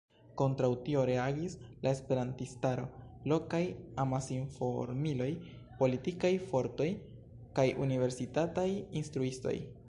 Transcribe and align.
Kontraŭ 0.41 0.67
tio 0.85 1.01
reagis 1.07 1.55
la 1.83 1.91
esperantistaro, 1.97 2.85
lokaj 3.33 3.61
amasinformiloj, 4.05 5.29
politikaj 5.83 6.33
fortoj 6.49 6.89
kaj 7.61 7.69
universitataj 7.87 8.67
instruistoj. 9.03 9.57